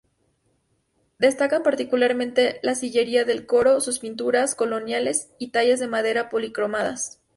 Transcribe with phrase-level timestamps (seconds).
[1.19, 7.21] Destacan particularmente la sillería del coro, sus pinturas coloniales y tallas de madera policromadas.